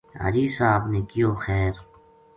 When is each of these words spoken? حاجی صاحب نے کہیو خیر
حاجی 0.21 0.45
صاحب 0.55 0.81
نے 0.91 0.99
کہیو 1.09 1.29
خیر 1.43 1.73